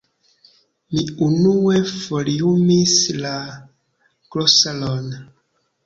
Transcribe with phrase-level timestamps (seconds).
[0.93, 3.37] Mi unue foliumis la
[4.35, 5.17] glosaron.